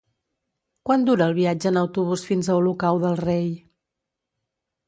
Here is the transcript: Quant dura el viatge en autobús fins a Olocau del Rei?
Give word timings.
Quant 0.89 1.03
dura 1.09 1.27
el 1.31 1.35
viatge 1.41 1.69
en 1.71 1.77
autobús 1.83 2.25
fins 2.31 2.49
a 2.49 2.57
Olocau 2.63 3.03
del 3.07 3.21
Rei? 3.23 3.47